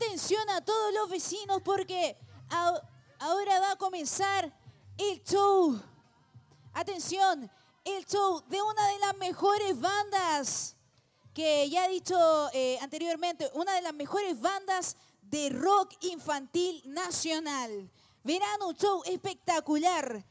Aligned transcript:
atención 0.00 0.48
a 0.48 0.64
todos 0.64 0.94
los 0.94 1.10
vecinos 1.10 1.60
porque 1.62 2.16
ahora 3.18 3.60
va 3.60 3.72
a 3.72 3.76
comenzar 3.76 4.50
el 4.96 5.22
show. 5.22 5.78
Atención, 6.72 7.50
el 7.84 8.06
show 8.06 8.42
de 8.48 8.62
una 8.62 8.86
de 8.88 8.98
las 8.98 9.16
mejores 9.18 9.78
bandas 9.78 10.74
que 11.34 11.68
ya 11.68 11.84
he 11.84 11.90
dicho 11.90 12.16
eh, 12.54 12.78
anteriormente, 12.80 13.50
una 13.52 13.74
de 13.74 13.82
las 13.82 13.92
mejores 13.92 14.40
bandas 14.40 14.96
de 15.20 15.50
rock 15.50 15.92
infantil 16.00 16.82
nacional. 16.86 17.90
Verán 18.24 18.62
un 18.62 18.74
show 18.76 19.02
espectacular, 19.04 20.24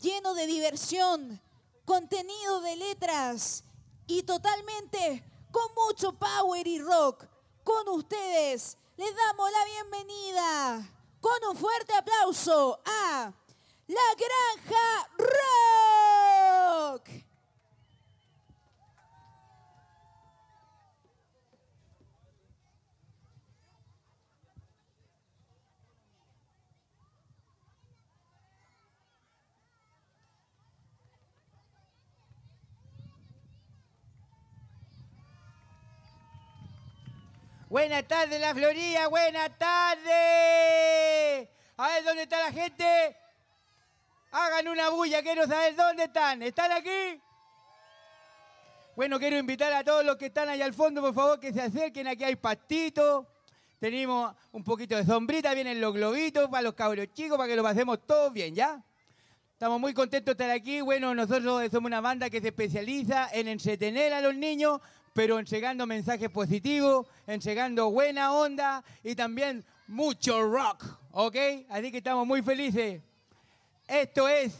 lleno 0.00 0.34
de 0.34 0.46
diversión, 0.48 1.40
contenido 1.84 2.60
de 2.60 2.74
letras 2.74 3.62
y 4.08 4.24
totalmente 4.24 5.24
con 5.52 5.72
mucho 5.86 6.12
power 6.12 6.66
y 6.66 6.80
rock. 6.80 7.24
Con 7.62 7.88
ustedes 7.90 8.76
les 8.96 9.14
damos 9.16 9.50
la 9.50 9.64
bienvenida 9.64 10.88
con 11.20 11.50
un 11.50 11.56
fuerte 11.56 11.94
aplauso 11.94 12.80
a 12.84 13.32
La 13.86 14.14
Granja 14.18 15.08
Rock. 15.16 15.81
Buenas 37.72 38.06
tardes, 38.06 38.38
la 38.38 38.54
Florida, 38.54 39.08
buenas 39.08 39.50
tardes. 39.56 41.48
A 41.78 41.88
ver 41.88 42.04
dónde 42.04 42.24
está 42.24 42.38
la 42.38 42.52
gente. 42.52 43.16
Hagan 44.30 44.68
una 44.68 44.90
bulla, 44.90 45.22
quiero 45.22 45.46
saber 45.46 45.74
dónde 45.74 46.04
están. 46.04 46.42
¿Están 46.42 46.70
aquí? 46.70 47.18
Bueno, 48.94 49.18
quiero 49.18 49.38
invitar 49.38 49.72
a 49.72 49.82
todos 49.82 50.04
los 50.04 50.16
que 50.16 50.26
están 50.26 50.50
allá 50.50 50.66
al 50.66 50.74
fondo, 50.74 51.00
por 51.00 51.14
favor, 51.14 51.40
que 51.40 51.50
se 51.50 51.62
acerquen. 51.62 52.08
Aquí 52.08 52.24
hay 52.24 52.36
pastitos. 52.36 53.24
Tenemos 53.80 54.36
un 54.52 54.62
poquito 54.62 54.94
de 54.94 55.06
sombrita, 55.06 55.54
vienen 55.54 55.80
los 55.80 55.94
globitos 55.94 56.50
para 56.50 56.60
los 56.60 56.74
cabros 56.74 57.06
chicos, 57.14 57.38
para 57.38 57.48
que 57.48 57.56
lo 57.56 57.62
pasemos 57.62 58.06
todos 58.06 58.34
bien, 58.34 58.54
¿ya? 58.54 58.84
Estamos 59.54 59.80
muy 59.80 59.94
contentos 59.94 60.36
de 60.36 60.44
estar 60.44 60.54
aquí. 60.54 60.82
Bueno, 60.82 61.14
nosotros 61.14 61.70
somos 61.70 61.86
una 61.86 62.02
banda 62.02 62.28
que 62.28 62.42
se 62.42 62.48
especializa 62.48 63.30
en 63.32 63.48
entretener 63.48 64.12
a 64.12 64.20
los 64.20 64.34
niños, 64.34 64.78
pero 65.12 65.38
entregando 65.38 65.86
mensajes 65.86 66.30
positivos, 66.30 67.06
entregando 67.26 67.90
buena 67.90 68.32
onda 68.32 68.82
y 69.02 69.14
también 69.14 69.64
mucho 69.86 70.42
rock, 70.42 70.84
¿ok? 71.12 71.36
Así 71.68 71.90
que 71.90 71.98
estamos 71.98 72.26
muy 72.26 72.42
felices. 72.42 73.02
Esto 73.86 74.28
es 74.28 74.54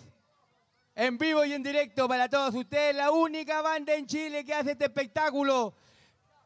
en 0.95 1.17
vivo 1.17 1.45
y 1.45 1.55
en 1.55 1.63
directo 1.63 2.07
para 2.07 2.29
todos 2.29 2.55
ustedes, 2.55 2.95
la 2.95 3.11
única 3.11 3.63
banda 3.63 3.95
en 3.95 4.07
Chile 4.07 4.45
que 4.45 4.53
hace 4.53 4.73
este 4.73 4.85
espectáculo. 4.85 5.75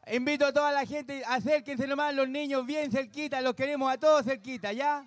Invito 0.09 0.45
a 0.45 0.53
toda 0.53 0.71
la 0.71 0.85
gente, 0.85 1.21
acérquense 1.25 1.85
nomás 1.85 2.15
los 2.15 2.29
niños 2.29 2.65
bien 2.65 2.89
cerquita, 2.89 3.41
los 3.41 3.55
queremos 3.55 3.91
a 3.91 3.97
todos 3.97 4.23
cerquita, 4.23 4.71
¿ya? 4.71 5.05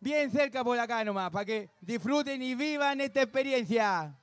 Bien 0.00 0.32
cerca 0.32 0.64
por 0.64 0.76
acá 0.80 1.04
nomás, 1.04 1.30
para 1.30 1.44
que 1.44 1.70
disfruten 1.80 2.42
y 2.42 2.56
vivan 2.56 3.00
esta 3.00 3.22
experiencia. 3.22 4.18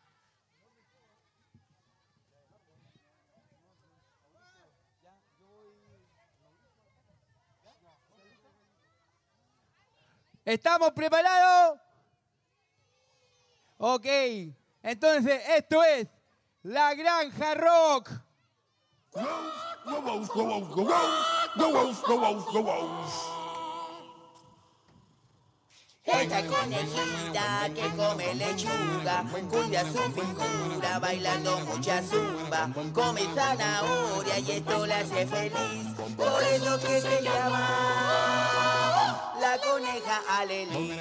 ¿Estamos 10.50 10.94
preparados? 10.94 11.80
Ok, 13.78 14.08
entonces 14.82 15.44
esto 15.48 15.84
es 15.84 16.08
La 16.64 16.96
Granja 16.96 17.54
Rock. 17.54 18.10
Esta 26.04 26.46
conejita 26.48 27.70
que 27.76 27.90
come 27.96 28.34
lechuga, 28.34 29.26
cuida 29.52 29.84
su 29.84 30.02
figura 30.14 30.98
bailando 30.98 31.60
mucha 31.60 32.02
zumba, 32.02 32.72
come 32.92 33.22
zanahoria 33.36 34.40
y 34.40 34.52
esto 34.52 34.88
la 34.88 34.98
hace 34.98 35.28
feliz, 35.28 35.94
por 36.18 36.42
eso 36.42 36.80
que 36.80 37.02
se 37.02 37.22
llama 37.22 38.09
la 39.50 39.58
coneja 39.58 40.22
Alelí. 40.28 40.92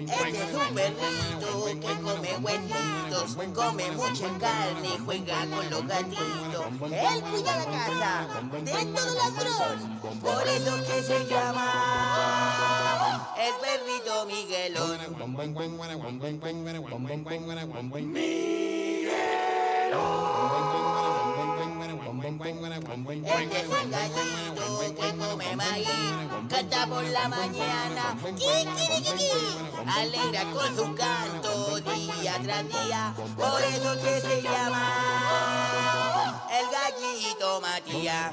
Este 0.00 0.38
es 0.38 0.54
un 0.54 0.74
perrito 0.74 1.64
que 1.64 1.92
come 2.00 2.32
huesitos, 2.38 3.36
come 3.54 3.90
mucha 3.92 4.28
carne 4.38 4.90
juega 5.04 5.46
con 5.46 5.70
los 5.70 5.86
gatitos. 5.86 6.64
Él 6.90 7.22
cuida 7.22 7.56
la 7.56 7.64
casa 7.64 8.12
de 8.62 8.84
todo 8.86 9.14
ladrón, 9.14 9.78
por 10.20 10.48
eso 10.48 10.72
que 10.86 11.02
se 11.02 11.26
llama 11.26 11.68
el 13.36 13.54
perrito 13.60 14.26
Miguelón. 14.26 14.98
Canta 26.48 26.86
por 26.86 27.04
la 27.04 27.28
mañana, 27.28 28.16
alegra 29.86 30.44
con 30.52 30.76
su 30.76 30.94
canto 30.94 31.80
día 31.80 32.38
tras 32.42 32.68
día, 32.68 33.14
por 33.36 33.62
eso 33.62 33.94
que 34.02 34.20
se 34.20 34.42
llama 34.42 34.86
el 36.50 36.66
gallito 36.70 37.60
Matías. 37.60 38.32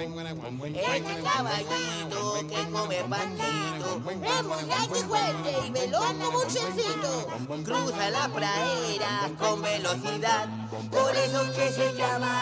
Este 0.00 1.22
caballito 1.22 2.34
que 2.48 2.70
come 2.72 3.04
pastito 3.04 4.00
es 4.08 4.88
muy 4.88 5.00
fuerte 5.00 5.50
y 5.66 5.70
veloz 5.70 6.12
como 6.14 6.38
un. 6.38 7.64
Cruza 7.64 8.08
la 8.08 8.28
pradera 8.28 9.30
con 9.38 9.60
velocidad, 9.60 10.48
por 10.90 11.14
eso 11.14 11.42
es 11.42 11.50
que 11.50 11.70
se 11.70 11.92
llama 11.92 12.32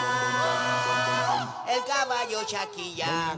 el 1.67 1.83
caballo 1.83 2.45
chaquilla. 2.45 3.37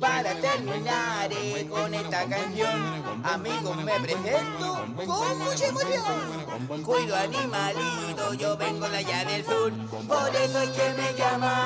Para 0.00 0.34
terminar 0.34 1.30
eh, 1.30 1.66
con 1.68 1.92
esta 1.92 2.26
canción, 2.26 3.04
amigos, 3.24 3.76
me 3.84 3.92
presento 4.00 4.86
con 4.96 5.38
mucha 5.38 5.66
emoción. 5.66 6.82
Cuido 6.82 7.14
animalitos, 7.16 8.38
yo 8.38 8.56
vengo 8.56 8.88
de 8.88 8.96
allá 8.96 9.24
del 9.26 9.44
sur, 9.44 9.70
por 10.08 10.34
eso 10.34 10.62
es 10.62 10.70
que 10.70 10.94
me 10.94 11.12
llaman 11.14 11.56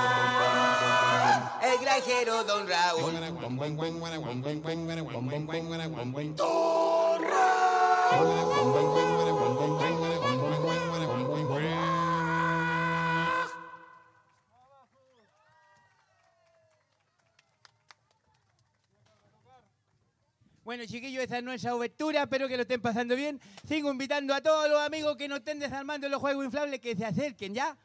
el 1.63 1.79
granjero 1.79 2.43
Don 2.43 2.67
Raúl. 2.67 3.15
Bueno, 20.71 20.87
chiquillos, 20.87 21.25
esa 21.25 21.39
es 21.39 21.43
nuestra 21.43 21.75
obertura. 21.75 22.23
Espero 22.23 22.47
que 22.47 22.55
lo 22.57 22.63
estén 22.63 22.81
pasando 22.81 23.17
bien. 23.17 23.41
Sigo 23.67 23.91
invitando 23.91 24.33
a 24.33 24.41
todos 24.41 24.71
los 24.71 24.81
amigos 24.81 25.17
que 25.17 25.27
no 25.27 25.35
estén 25.35 25.59
desarmando 25.59 26.09
los 26.09 26.21
juegos 26.21 26.45
inflables 26.45 26.79
que 26.79 26.95
se 26.95 27.05
acerquen, 27.05 27.53
¿ya? 27.53 27.77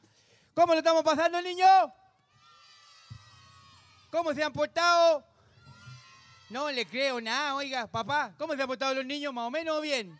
¿Cómo 0.54 0.74
lo 0.74 0.78
estamos 0.78 1.02
pasando, 1.02 1.42
niños? 1.42 1.68
¿Cómo 4.12 4.36
se 4.36 4.44
han 4.44 4.54
portado? 4.54 5.26
No 6.52 6.70
le 6.70 6.86
creo 6.86 7.20
nada, 7.20 7.56
oiga, 7.56 7.88
papá. 7.88 8.36
¿Cómo 8.38 8.56
se 8.56 8.62
han 8.62 8.68
portado 8.68 8.94
los 8.94 9.06
niños? 9.08 9.34
¿Más 9.34 9.48
o 9.48 9.50
menos 9.50 9.82
bien? 9.82 10.20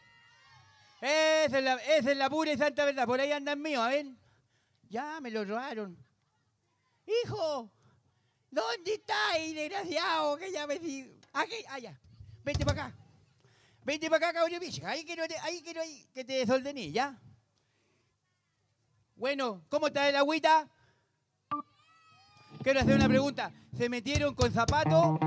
Esa 1.02 1.60
es 1.60 1.64
la, 1.64 1.76
es 1.76 2.18
la 2.18 2.32
pura 2.32 2.52
y 2.52 2.58
santa 2.58 2.84
verdad. 2.84 3.06
Por 3.06 3.22
ahí 3.22 3.32
andan 3.32 3.62
míos, 3.62 3.84
a 3.84 3.90
ver. 3.90 4.08
Ya 4.90 5.22
me 5.22 5.30
lo 5.30 5.46
robaron. 5.46 5.96
Hijo, 7.06 7.70
¿dónde 8.50 8.96
estáis, 8.96 9.54
desgraciado? 9.54 10.36
Que 10.38 10.52
ya 10.52 10.66
me 10.66 10.80
Aquí, 11.32 11.64
allá. 11.70 12.02
Vente 12.46 12.64
para 12.64 12.86
acá. 12.86 12.96
Vente 13.84 14.10
para 14.10 14.30
acá, 14.30 14.40
cabrón 14.40 14.60
bicho. 14.60 14.86
Ahí 14.86 15.04
quiero, 15.04 15.28
te- 15.28 15.40
ahí 15.40 15.62
quiero 15.64 15.82
ahí, 15.82 16.08
que 16.14 16.24
te 16.24 16.34
desordené, 16.34 16.92
¿ya? 16.92 17.20
Bueno, 19.16 19.66
¿cómo 19.70 19.88
está 19.88 20.08
el 20.08 20.16
agüita? 20.16 20.68
Quiero 22.64 22.80
hacer 22.80 22.96
una 22.96 23.08
pregunta. 23.08 23.52
¿Se 23.78 23.90
metieron 23.90 24.36
con 24.36 24.52
zapatos? 24.52 25.20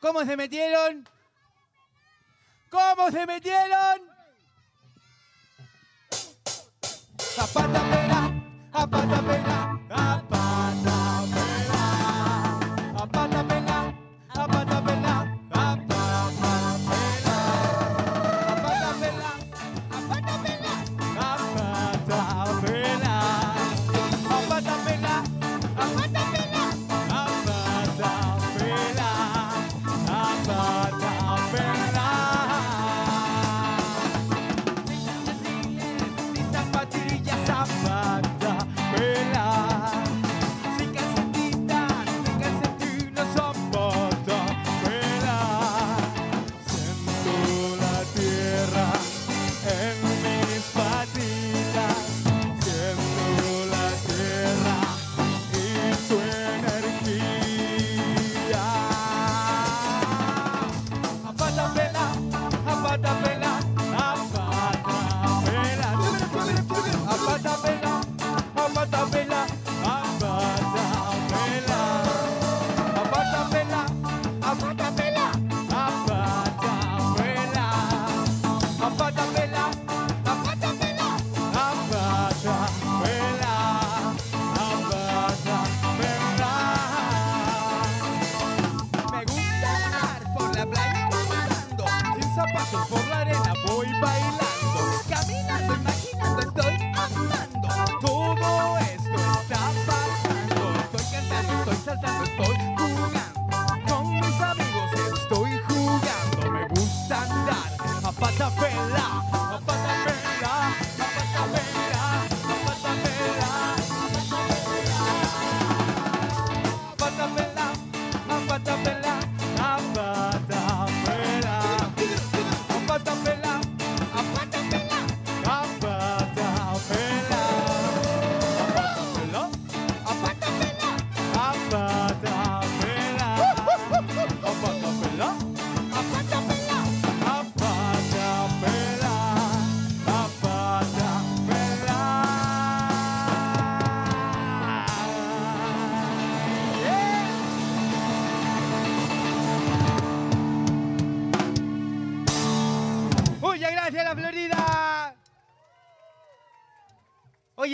¿Cómo 0.00 0.24
se 0.24 0.36
metieron? 0.36 1.06
¿Cómo 2.70 3.10
se 3.10 3.26
metieron? 3.26 4.00
Zapata 7.18 7.80
pela, 7.90 8.32
zapata 8.72 9.22
pela, 9.22 9.80
zapata 9.88 11.22
pela, 11.32 11.55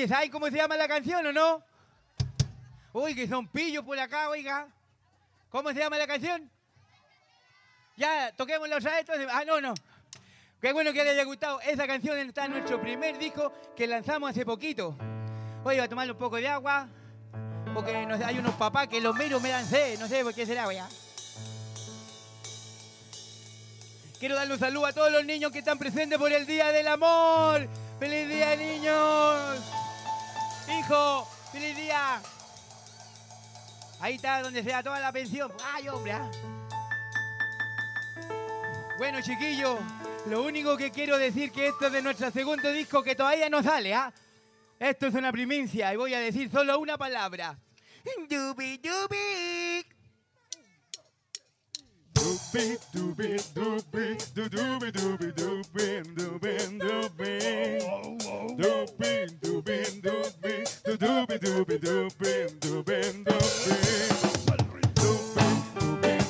Oye, 0.03 0.09
¿sabes 0.09 0.31
cómo 0.31 0.47
se 0.47 0.57
llama 0.57 0.77
la 0.77 0.89
canción 0.89 1.25
o 1.25 1.33
no? 1.33 1.63
Uy, 2.93 3.15
que 3.15 3.29
son 3.29 3.47
pillos 3.47 3.85
por 3.85 3.97
acá, 4.01 4.31
oiga. 4.31 4.67
¿Cómo 5.49 5.69
se 5.69 5.79
llama 5.79 5.97
la 5.97 6.09
canción? 6.09 6.51
Ya, 7.97 8.33
toquémosla 8.33 8.79
otra 8.79 8.91
vez. 8.91 9.01
entonces. 9.03 9.29
Ah, 9.31 9.45
no, 9.47 9.61
no. 9.61 9.75
Qué 10.61 10.73
bueno 10.73 10.93
que 10.93 11.05
le 11.05 11.11
haya 11.11 11.23
gustado. 11.23 11.61
Esa 11.61 11.87
canción 11.87 12.19
está 12.19 12.47
en 12.47 12.51
nuestro 12.51 12.81
primer 12.81 13.17
disco 13.17 13.53
que 13.77 13.87
lanzamos 13.87 14.31
hace 14.31 14.45
poquito. 14.45 14.97
Oye, 15.63 15.77
voy 15.77 15.79
a 15.79 15.89
tomarle 15.89 16.15
un 16.15 16.19
poco 16.19 16.35
de 16.35 16.49
agua. 16.49 16.89
Porque 17.73 17.95
hay 17.95 18.39
unos 18.41 18.57
papás 18.57 18.89
que 18.89 19.01
los 19.01 19.15
meros 19.15 19.41
me 19.41 19.51
dan 19.51 19.65
sed. 19.65 20.01
No 20.01 20.09
sé 20.09 20.25
por 20.25 20.35
qué 20.35 20.47
será, 20.47 20.73
ya. 20.73 20.89
Quiero 24.19 24.35
darle 24.35 24.55
un 24.55 24.59
saludo 24.59 24.87
a 24.87 24.93
todos 24.93 25.13
los 25.13 25.25
niños 25.25 25.53
que 25.53 25.61
están 25.61 25.79
presentes 25.79 26.19
por 26.19 26.33
el 26.33 26.45
Día 26.45 26.73
del 26.73 26.89
Amor. 26.89 27.69
¡Feliz 28.01 28.29
día, 28.29 28.57
niños! 28.57 29.82
Hijo, 30.69 31.29
feliz 31.51 31.77
día. 31.77 32.21
Ahí 34.01 34.15
está 34.17 34.43
donde 34.43 34.63
se 34.63 34.71
da 34.71 34.83
toda 34.83 35.01
la 35.01 35.13
pensión. 35.13 35.53
¡Ay, 35.73 35.89
hombre! 35.89 36.13
ah! 36.13 36.31
Bueno, 38.99 39.21
chiquillos, 39.21 39.81
lo 40.27 40.43
único 40.43 40.77
que 40.77 40.91
quiero 40.91 41.19
decir 41.19 41.51
que 41.51 41.69
esto 41.69 41.87
es 41.87 41.93
de 41.93 42.03
nuestro 42.03 42.31
segundo 42.31 42.71
disco 42.71 43.03
que 43.03 43.17
todavía 43.17 43.49
no 43.49 43.63
sale, 43.63 43.95
¿ah? 43.95 44.13
Esto 44.79 45.07
es 45.07 45.15
una 45.15 45.33
primicia 45.33 45.93
y 45.93 45.97
voy 45.97 46.15
a 46.15 46.21
decir 46.21 46.51
solo 46.51 46.79
una 46.79 46.99
palabra. 46.99 47.59
Dubi 48.29 48.79
dubi. 48.79 49.87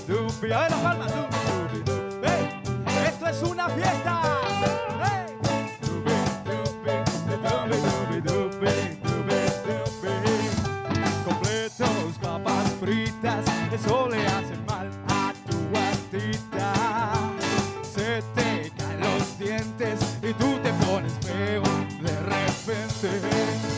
Dubi, 0.06 0.48
palmas, 0.82 1.12
¡Esto 3.06 3.26
es 3.26 3.42
una 3.42 3.68
fiesta! 3.68 4.22
Completos, 11.24 12.18
papas 12.20 12.72
fritas. 12.80 13.44
vencer. 22.64 23.71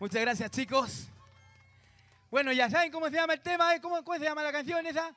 Muchas 0.00 0.20
gracias, 0.22 0.50
chicos. 0.50 1.08
Bueno, 2.30 2.52
ya 2.52 2.70
saben 2.70 2.90
cómo 2.90 3.06
se 3.08 3.16
llama 3.16 3.34
el 3.34 3.40
tema, 3.42 3.74
¿eh? 3.74 3.80
¿Cómo, 3.80 4.02
cómo 4.02 4.18
se 4.18 4.24
llama 4.24 4.42
la 4.42 4.50
canción 4.52 4.86
esa? 4.86 5.14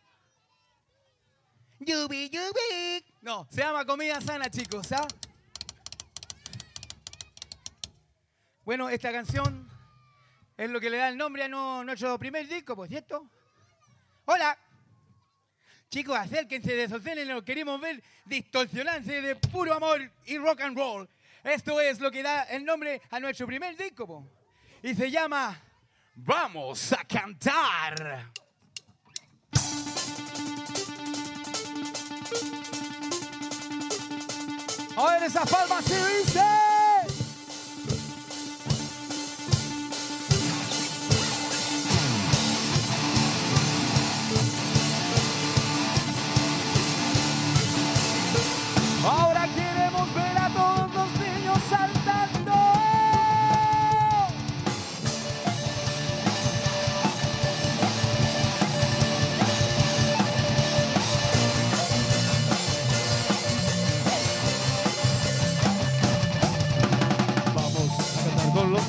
Yubi, 1.79 2.29
yubi. 2.29 3.05
No, 3.21 3.47
se 3.49 3.61
llama 3.61 3.85
Comida 3.85 4.19
Sana, 4.19 4.49
chicos, 4.49 4.91
¿ah? 4.91 5.07
Bueno, 8.65 8.89
esta 8.89 9.11
canción 9.11 9.69
es 10.57 10.69
lo 10.69 10.79
que 10.79 10.89
le 10.89 10.97
da 10.97 11.09
el 11.09 11.17
nombre 11.17 11.43
a 11.43 11.47
no- 11.47 11.83
nuestro 11.83 12.17
primer 12.19 12.47
disco, 12.47 12.75
por 12.75 12.87
cierto. 12.87 13.25
Hola. 14.25 14.57
Chicos, 15.89 16.17
acérquense, 16.17 16.75
desocenen, 16.75 17.27
lo 17.27 17.43
queremos 17.45 17.79
ver 17.79 18.03
distorsionarse 18.25 19.21
de 19.21 19.35
puro 19.35 19.73
amor 19.75 20.01
y 20.25 20.37
rock 20.39 20.61
and 20.61 20.75
roll. 20.77 21.07
Esto 21.43 21.79
es 21.79 21.99
lo 21.99 22.09
que 22.11 22.23
da 22.23 22.43
el 22.43 22.65
nombre 22.65 23.01
a 23.11 23.19
nuestro 23.19 23.45
primer 23.45 23.77
disco, 23.77 24.07
po. 24.07 24.27
Y 24.83 24.93
se 24.93 25.09
llama 25.09 25.57
Vamos 26.13 26.91
a 26.91 27.05
cantar. 27.05 28.29
A 34.95 35.05
ver 35.05 35.23
esas 35.23 35.49
palmas, 35.49 35.85
¿sí 35.85 36.82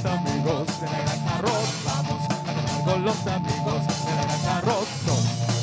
amigos 0.05 0.67
de 0.81 0.87
la 0.87 1.15
granja. 1.41 1.73
Vamos 1.85 2.23
a 2.25 2.45
cantar 2.45 2.85
con 2.85 3.05
los 3.05 3.27
amigos 3.27 3.87
de 3.87 4.17
la 4.17 4.61
granja 4.61 5.15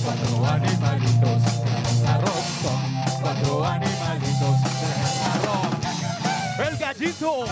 cuatro 0.03 0.45
animalitos 0.47 1.41
de 1.43 2.03
la 2.03 2.17
granja 2.17 2.73
cuatro 3.21 3.65
animalitos 3.65 4.55
de 4.63 4.89
la 5.01 5.33
granja. 5.41 6.69
El 6.69 6.77
gallito, 6.77 7.45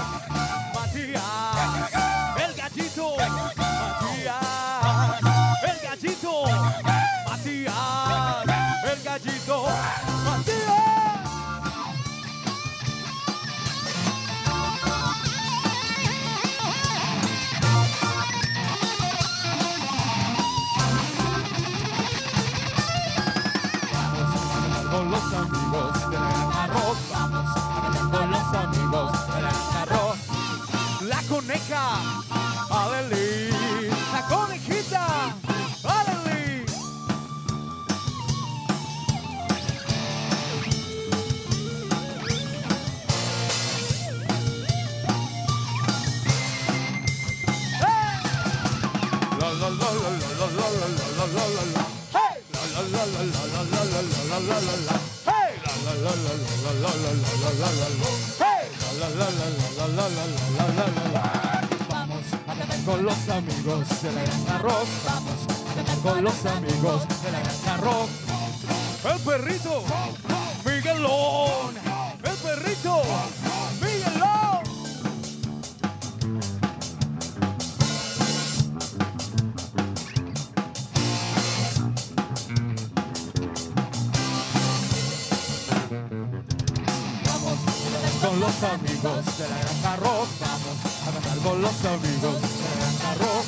los 88.61 88.71
amigos 88.71 89.37
de 89.37 89.49
la 89.49 89.57
granja 89.57 89.95
rock. 89.97 90.27
Vamos 90.41 91.07
a 91.07 91.11
cantar 91.11 91.37
con 91.37 91.61
los 91.61 91.85
amigos 91.85 92.41
de 92.41 92.47
la 92.59 92.75
granja 92.75 93.13
rock. 93.15 93.45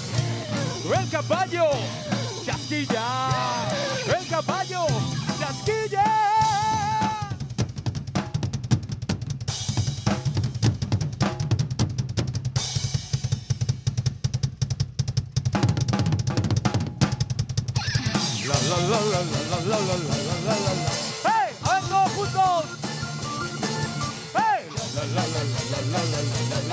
El 1.00 1.10
caballo, 1.10 1.70
chasquilla. 2.46 3.08
El 4.06 4.28
caballo, 4.28 4.86
chasquilla. 5.40 6.06
La 18.48 18.58
la 18.70 18.78
la 18.80 19.00
la 19.02 19.30
la 19.50 19.60
la 19.66 19.80
la 19.80 19.98
la 19.98 20.56
la 20.56 20.74
la 20.74 21.01
la 25.92 26.00
la 26.00 26.20
la 26.50 26.60
la 26.70 26.71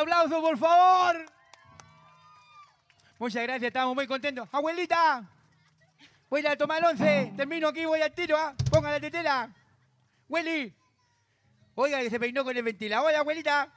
aplauso, 0.00 0.40
por 0.40 0.58
favor. 0.58 1.26
Muchas 3.18 3.42
gracias, 3.42 3.68
estamos 3.68 3.94
muy 3.94 4.06
contentos. 4.06 4.48
Abuelita, 4.52 5.22
voy 6.28 6.46
a 6.46 6.56
tomar 6.56 6.82
once. 6.84 7.32
Termino 7.36 7.68
aquí, 7.68 7.84
voy 7.84 8.00
al 8.00 8.12
tiro, 8.12 8.36
¿ah? 8.36 8.54
Ponga 8.70 8.90
la 8.92 9.00
tetela. 9.00 9.50
Willy. 10.28 10.74
Oiga, 11.74 11.98
que 12.00 12.10
se 12.10 12.18
peinó 12.20 12.44
con 12.44 12.56
el 12.56 12.62
ventilador, 12.62 13.14
abuelita. 13.14 13.68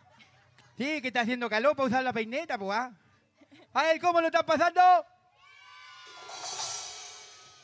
Sí, 0.78 1.02
que 1.02 1.10
está 1.10 1.22
haciendo 1.22 1.50
calor 1.50 1.76
para 1.76 1.88
usar 1.88 2.04
la 2.04 2.14
peineta, 2.14 2.58
pues, 2.58 2.78
¿ah? 2.78 2.92
A 3.74 3.84
ver, 3.84 4.00
¿cómo 4.00 4.22
lo 4.22 4.28
están 4.28 4.46
pasando? 4.46 4.82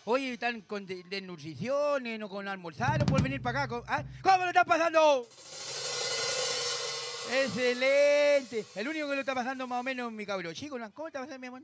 Oye, 0.05 0.33
están 0.33 0.61
con 0.61 0.85
de- 0.85 1.03
desnutriciones, 1.03 2.19
no 2.19 2.29
con 2.29 2.47
almorzar, 2.47 2.99
no 2.99 3.05
por 3.05 3.21
venir 3.21 3.41
para 3.41 3.63
acá. 3.63 3.81
¿ah? 3.87 4.03
¿Cómo 4.23 4.37
lo 4.39 4.47
están 4.47 4.65
pasando? 4.65 5.27
Excelente. 7.31 8.65
El 8.75 8.87
único 8.87 9.07
que 9.07 9.15
lo 9.15 9.19
está 9.21 9.35
pasando 9.35 9.67
más 9.67 9.79
o 9.79 9.83
menos 9.83 10.09
es 10.09 10.13
mi 10.13 10.25
cabro 10.25 10.53
chico. 10.53 10.77
¿Cómo 10.93 11.07
está 11.07 11.19
pasando, 11.19 11.39
mi 11.39 11.47
amor? 11.47 11.61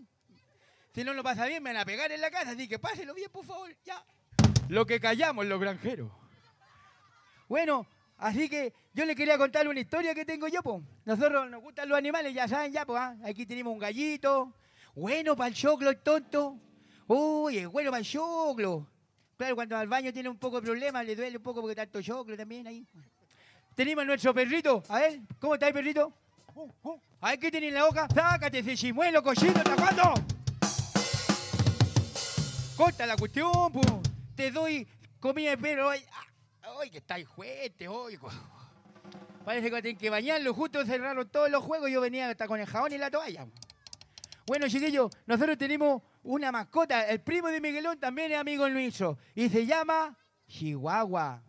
Si 0.94 1.04
no 1.04 1.14
lo 1.14 1.24
pasa 1.24 1.46
bien, 1.46 1.62
me 1.62 1.72
van 1.74 1.82
a 1.82 1.86
pegar 1.86 2.12
en 2.12 2.22
la 2.22 2.32
casa, 2.32 2.52
así 2.52 2.68
que 2.68 2.80
páselo 2.80 3.14
bien, 3.14 3.30
por 3.32 3.46
favor. 3.46 3.70
Ya. 3.84 4.04
Lo 4.70 4.86
que 4.86 5.00
callamos 5.00 5.46
los 5.46 5.60
granjeros. 5.60 6.12
Bueno, 7.50 7.86
así 8.18 8.48
que 8.48 8.74
yo 8.94 9.06
le 9.06 9.16
quería 9.16 9.38
contar 9.38 9.68
una 9.68 9.80
historia 9.80 10.16
que 10.16 10.24
tengo 10.24 10.48
yo, 10.48 10.64
pues. 10.64 10.84
Nosotros 11.04 11.50
nos 11.50 11.62
gustan 11.62 11.90
los 11.90 11.98
animales, 11.98 12.34
ya 12.34 12.48
saben, 12.48 12.72
ya, 12.72 12.86
pues. 12.86 13.02
Aquí 13.24 13.46
tenemos 13.46 13.74
un 13.74 13.80
gallito. 13.80 14.54
Bueno 14.96 15.36
para 15.36 15.50
el 15.50 15.54
choclo, 15.56 15.90
el 15.90 15.98
tonto. 15.98 16.58
Uy, 17.08 17.58
es 17.58 17.68
bueno 17.68 17.92
para 17.92 18.00
el 18.00 18.06
choclo. 18.06 18.88
Claro, 19.38 19.56
cuando 19.56 19.76
al 19.76 19.88
baño 19.88 20.14
tiene 20.14 20.30
un 20.30 20.38
poco 20.38 20.62
de 20.62 20.66
problema, 20.66 21.04
le 21.04 21.16
duele 21.16 21.36
un 21.36 21.44
poco 21.44 21.60
porque 21.60 21.76
tanto 21.76 22.02
choclo 22.02 22.38
también 22.38 22.66
ahí. 22.68 22.88
Tenemos 23.76 24.06
nuestro 24.06 24.34
perrito. 24.34 24.82
A 24.88 25.00
ver, 25.00 25.20
¿cómo 25.40 25.56
está 25.56 25.68
el 25.68 25.74
perrito? 25.74 26.14
A 27.20 27.32
ver, 27.32 27.40
¿qué 27.40 27.52
tiene 27.52 27.68
en 27.68 27.74
la 27.74 27.86
boca? 27.86 28.08
Sácate 28.14 28.60
ese 28.60 28.76
chimuelo, 28.76 29.22
cochino, 29.22 29.58
¿está 29.58 29.76
jugando? 29.76 30.14
Corta 32.78 33.06
la 33.06 33.18
cuestión, 33.18 33.52
pues. 33.74 33.86
Te 34.36 34.52
doy 34.52 34.88
comida 35.20 35.52
de 35.52 35.58
perro. 35.58 35.90
Ay, 35.90 36.06
ah, 36.64 36.90
que 36.90 37.00
está 37.00 37.18
fuerte, 37.26 37.88
hoy. 37.88 38.18
Parece 39.44 39.70
que 39.70 39.82
tienen 39.82 40.00
que 40.00 40.10
bañarlo. 40.10 40.54
Justo 40.54 40.86
cerraron 40.86 41.28
todos 41.30 41.50
los 41.50 41.64
juegos. 41.64 41.90
Yo 41.92 42.00
venía 42.00 42.30
hasta 42.30 42.48
con 42.48 42.60
el 42.60 42.66
jabón 42.66 42.94
y 42.94 42.98
la 42.98 43.12
toalla. 43.12 43.46
Bueno, 44.48 44.68
chiquillos, 44.70 45.12
nosotros 45.26 45.58
tenemos 45.58 46.02
una 46.24 46.52
mascota. 46.52 47.08
El 47.10 47.20
primo 47.22 47.50
de 47.50 47.60
Miguelón 47.60 48.00
también 48.00 48.32
es 48.32 48.38
amigo 48.38 48.70
nuestro. 48.70 49.18
Y 49.34 49.50
se 49.50 49.66
llama 49.66 50.18
Chihuahua. 50.48 51.44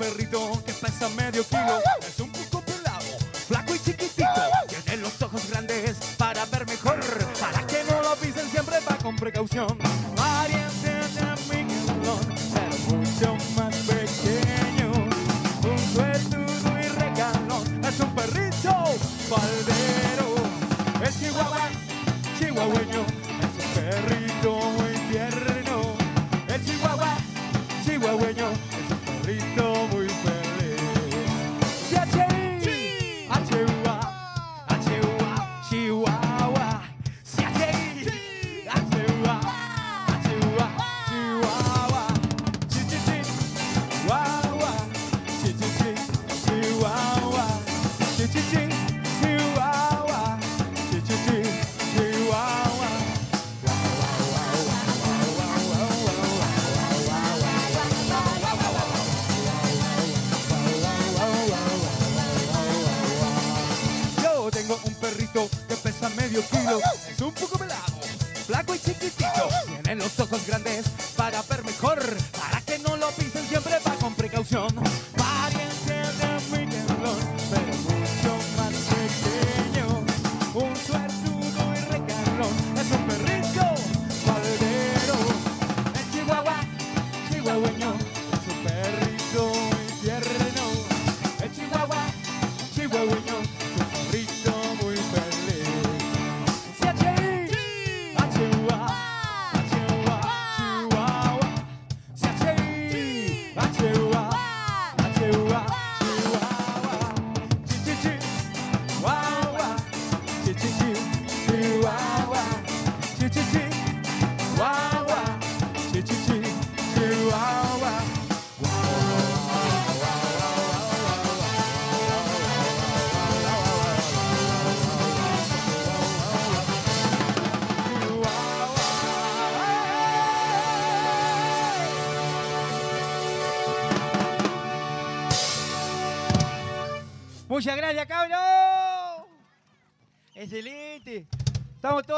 Perrito 0.00 0.62
que 0.64 0.72
pesa 0.72 1.08
medio 1.10 1.44
kilo. 1.44 1.78
Es 2.00 2.18
un 2.20 2.32
poco 2.32 2.62
pelado, 2.62 3.18
flaco 3.46 3.74
y 3.74 3.78
chiquitito. 3.78 4.24
Tiene 4.68 5.02
los 5.02 5.20
ojos 5.20 5.42
grandes 5.50 5.96
para 6.16 6.46
ver 6.46 6.66
mejor. 6.66 6.98
Para 7.38 7.66
que 7.66 7.84
no 7.84 8.00
lo 8.00 8.16
pisen 8.16 8.48
siempre 8.50 8.78
va 8.80 8.96
con 8.96 9.16
precaución. 9.16 9.78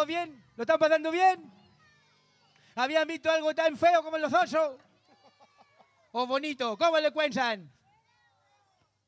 ¿Estamos 0.02 0.06
todos 0.06 0.06
bien? 0.06 0.44
¿Lo 0.56 0.62
están 0.62 0.78
pasando 0.78 1.10
bien? 1.10 1.52
¿Habían 2.74 3.06
visto 3.06 3.30
algo 3.30 3.54
tan 3.54 3.76
feo 3.76 4.02
como 4.02 4.18
los 4.18 4.32
osos? 4.32 4.80
¿O 6.12 6.26
bonito? 6.26 6.76
¿Cómo 6.76 6.98
lo 6.98 7.08
encuentran? 7.08 7.70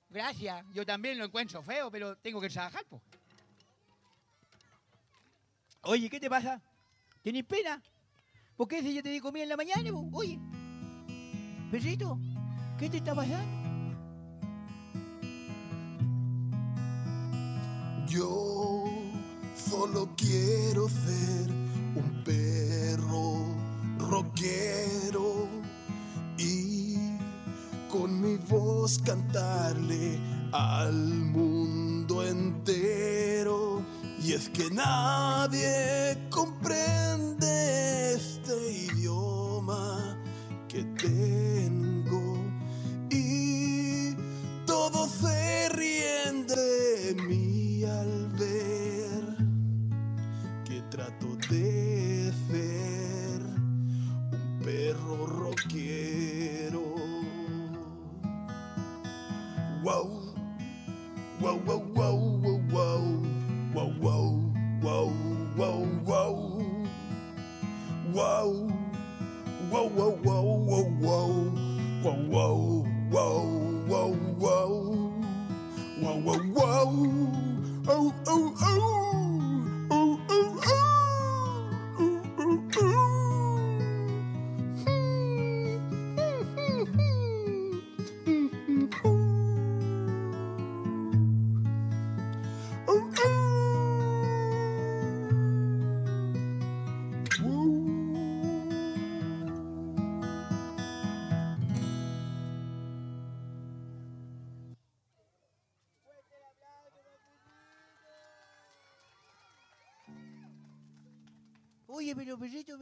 Gracias. 0.08 0.64
Yo 0.72 0.86
también 0.86 1.18
lo 1.18 1.24
encuentro 1.24 1.62
feo, 1.62 1.90
pero 1.90 2.16
tengo 2.18 2.40
que 2.40 2.48
trabajar, 2.48 2.84
po. 2.86 3.00
Oye, 5.82 6.08
¿qué 6.08 6.20
te 6.20 6.30
pasa? 6.30 6.60
¿Tienes 7.22 7.44
pena? 7.44 7.82
¿Por 8.56 8.68
qué 8.68 8.80
si 8.80 8.94
yo 8.94 9.02
te 9.02 9.08
di 9.08 9.20
comida 9.20 9.42
en 9.42 9.48
la 9.48 9.56
mañana, 9.56 9.90
po? 9.90 10.08
Oye. 10.12 10.38
Perrito. 11.70 12.18
¿Qué 12.78 12.88
te 12.88 12.98
está 12.98 13.14
pasando? 13.14 13.64
Yo 18.06 18.93
solo 19.68 20.08
quiero 20.16 20.88
ser 20.88 21.50
un 21.94 22.22
perro 22.24 23.46
rockero 23.98 25.48
y 26.38 26.96
con 27.88 28.20
mi 28.20 28.36
voz 28.36 28.98
cantarle 28.98 30.18
al 30.52 30.94
mundo 30.94 32.24
entero. 32.26 33.82
Y 34.22 34.32
es 34.32 34.48
que 34.48 34.70
nadie 34.70 36.18
comprende 36.30 38.14
este 38.14 38.72
idioma 38.92 40.16
que 40.68 40.82
tengo 40.84 41.53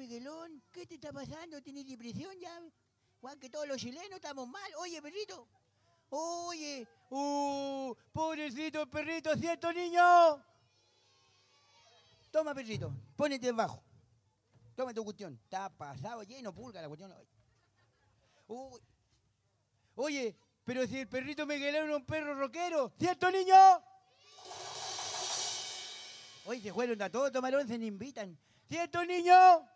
Miguelón, 0.02 0.60
¿qué 0.72 0.84
te 0.84 0.96
está 0.96 1.12
pasando? 1.12 1.62
¿Tienes 1.62 1.86
depresión 1.86 2.36
ya? 2.40 2.60
Juan, 3.20 3.38
que 3.38 3.48
todos 3.48 3.68
los 3.68 3.76
chilenos 3.76 4.16
estamos 4.16 4.48
mal. 4.48 4.68
Oye, 4.78 5.00
perrito. 5.00 5.46
Oye, 6.10 6.88
¡Uh! 7.08 7.94
¡Pobrecito 8.12 8.90
perrito! 8.90 9.36
¿Cierto, 9.36 9.72
niño? 9.72 10.44
toma, 12.32 12.52
perrito, 12.52 12.92
ponete 13.14 13.46
debajo. 13.46 13.80
Toma 14.74 14.92
tu 14.92 15.04
cuestión. 15.04 15.38
Está 15.44 15.70
pasado 15.70 16.24
lleno, 16.24 16.52
pulga 16.52 16.82
la 16.82 16.88
cuestión. 16.88 17.14
Uy, 18.48 18.80
Oye, 19.94 20.36
pero 20.64 20.84
si 20.84 20.98
el 20.98 21.08
perrito 21.08 21.46
Miguelón 21.46 21.84
era 21.84 21.96
un 21.96 22.04
perro 22.04 22.34
rockero, 22.34 22.92
¿cierto, 22.98 23.30
niño? 23.30 23.54
Oye, 26.46 26.60
se 26.60 26.72
fueron 26.72 27.00
a 27.00 27.08
todos 27.08 27.30
tomar 27.30 27.54
once, 27.54 27.78
ni 27.78 27.86
invitan. 27.86 28.36
¿Cierto, 28.68 29.04
niño? 29.04 29.68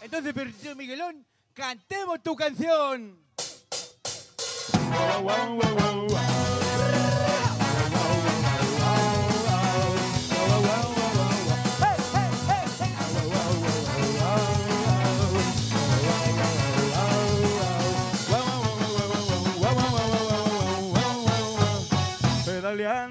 Entonces, 0.00 0.32
perrito 0.32 0.74
Miguelón, 0.74 1.26
cantemos 1.54 2.22
tu 2.22 2.34
canción. 2.34 3.18
Pedaleando 22.44 23.09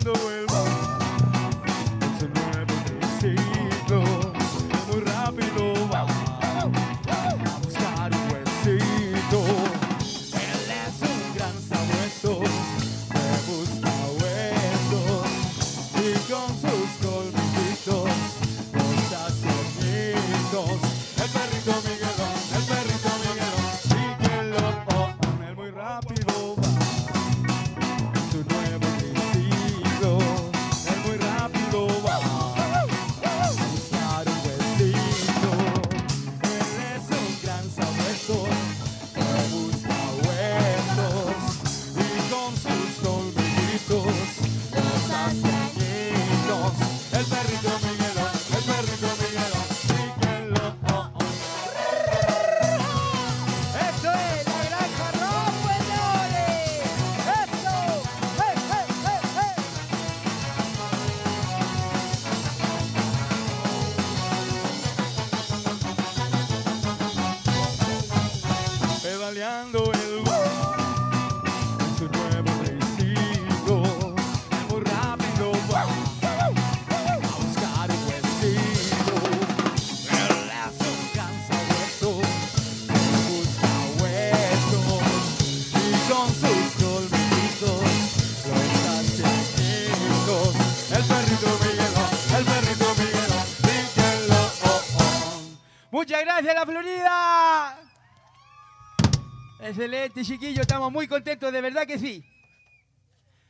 Excelente, 99.80 100.26
chiquillo, 100.26 100.64
estamos 100.64 100.92
muy 100.92 101.08
contentos, 101.08 101.54
de 101.54 101.62
verdad 101.62 101.88
que 101.88 101.98
sí. 101.98 102.22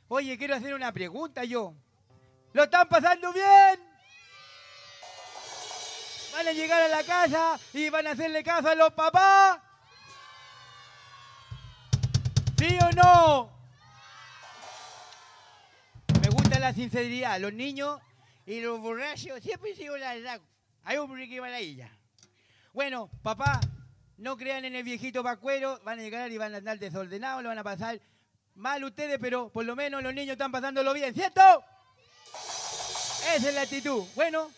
Oye, 0.10 0.38
quiero 0.38 0.54
hacer 0.54 0.76
una 0.76 0.92
pregunta 0.92 1.44
yo. 1.44 1.74
¿Lo 2.54 2.66
están 2.66 2.88
pasando 2.88 3.34
bien? 3.34 3.80
¿Van 6.32 6.48
a 6.48 6.52
llegar 6.52 6.84
a 6.84 6.88
la 6.88 7.04
casa 7.04 7.60
y 7.74 7.90
van 7.90 8.06
a 8.06 8.12
hacerle 8.12 8.44
caso 8.44 8.68
a 8.68 8.76
los 8.76 8.94
papás? 8.94 9.60
¿Sí 12.60 12.78
o 12.80 12.92
no? 12.92 13.50
Me 16.22 16.30
gusta 16.30 16.60
la 16.60 16.74
sinceridad. 16.74 17.40
Los 17.40 17.54
niños 17.54 18.00
y 18.46 18.62
los 18.62 18.80
borrachos 18.80 19.42
siempre 19.42 19.74
sigo 19.74 19.98
la 19.98 20.14
verdad. 20.14 20.40
Hay 20.84 21.00
un 21.00 21.18
que 21.28 21.42
maravilla. 21.42 21.90
Bueno, 22.72 23.10
papá, 23.24 23.60
no 24.20 24.38
crean 24.38 24.66
en 24.66 24.76
el 24.76 24.84
viejito 24.84 25.24
pacuero. 25.24 25.80
Van 25.84 26.00
a 26.00 26.02
llegar 26.02 26.32
y 26.32 26.38
van 26.38 26.54
a 26.54 26.58
andar 26.58 26.78
desordenados, 26.78 27.42
lo 27.42 27.50
van 27.50 27.58
a 27.58 27.64
pasar 27.64 28.00
mal 28.56 28.84
ustedes, 28.84 29.18
pero 29.20 29.50
por 29.50 29.66
lo 29.66 29.76
menos 29.76 30.04
los 30.04 30.14
niños 30.14 30.34
están 30.34 30.52
pasándolo 30.52 30.94
bien, 30.94 31.14
¿cierto? 31.14 31.42
Esa 33.36 33.50
es 33.50 33.56
la 33.56 33.62
actitud. 33.62 34.04
Bueno, 34.16 34.50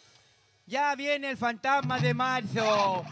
ya 0.65 0.95
viene 0.95 1.29
el 1.29 1.37
fantasma 1.37 1.99
de 1.99 2.13
marzo. 2.13 3.05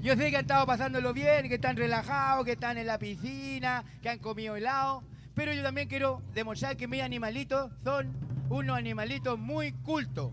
Yo 0.00 0.16
sé 0.16 0.30
que 0.30 0.36
han 0.36 0.42
estado 0.42 0.64
pasándolo 0.64 1.12
bien, 1.12 1.48
que 1.48 1.56
están 1.56 1.76
relajados, 1.76 2.44
que 2.44 2.52
están 2.52 2.78
en 2.78 2.86
la 2.86 2.98
piscina, 2.98 3.84
que 4.00 4.08
han 4.08 4.20
comido 4.20 4.56
helado, 4.56 5.02
pero 5.34 5.52
yo 5.52 5.62
también 5.62 5.88
quiero 5.88 6.22
demostrar 6.32 6.76
que 6.76 6.88
mis 6.88 7.02
animalitos 7.02 7.70
son 7.84 8.16
unos 8.48 8.78
animalitos 8.78 9.38
muy 9.38 9.72
cultos. 9.72 10.32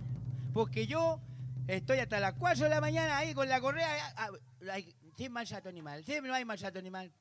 Porque 0.54 0.88
yo 0.88 1.20
estoy 1.68 2.00
hasta 2.00 2.20
las 2.20 2.34
4 2.34 2.66
de 2.66 2.70
la 2.70 2.82
mañana 2.82 3.18
ahí 3.18 3.34
con 3.34 3.48
la 3.50 3.60
correa, 3.60 4.14
ah, 4.18 4.30
ah, 4.70 4.78
sin 5.18 5.32
maltrato 5.32 5.70
animal, 5.70 6.04
siempre 6.04 6.30
no 6.30 6.36
hay 6.36 6.46
maltrato 6.46 6.80
animal. 6.80 7.12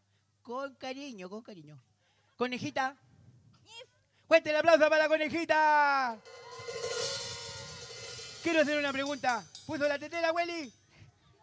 Con 0.42 0.74
cariño, 0.74 1.30
con 1.30 1.42
cariño. 1.42 1.80
Conejita. 2.36 2.96
Fuerte 4.26 4.50
el 4.50 4.56
aplauso 4.56 4.88
para 4.90 4.98
la 4.98 5.08
conejita. 5.08 6.18
Quiero 8.42 8.60
hacer 8.60 8.78
una 8.78 8.92
pregunta. 8.92 9.44
¿Puso 9.66 9.88
la 9.88 9.98
tetera, 9.98 10.32
Willy? 10.32 10.70